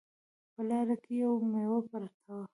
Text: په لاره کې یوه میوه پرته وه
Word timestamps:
په 0.53 0.61
لاره 0.69 0.95
کې 1.03 1.11
یوه 1.21 1.37
میوه 1.51 1.79
پرته 1.89 2.19
وه 2.35 2.39